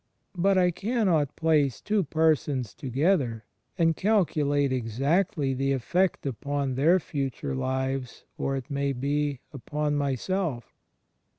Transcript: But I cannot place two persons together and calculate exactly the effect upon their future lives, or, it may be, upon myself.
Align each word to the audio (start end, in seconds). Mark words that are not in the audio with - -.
But 0.35 0.57
I 0.57 0.71
cannot 0.71 1.35
place 1.35 1.79
two 1.79 2.03
persons 2.03 2.73
together 2.73 3.45
and 3.77 3.95
calculate 3.95 4.71
exactly 4.73 5.53
the 5.53 5.73
effect 5.73 6.25
upon 6.25 6.73
their 6.73 6.99
future 6.99 7.53
lives, 7.53 8.25
or, 8.35 8.55
it 8.55 8.71
may 8.71 8.93
be, 8.93 9.41
upon 9.53 9.95
myself. 9.95 10.73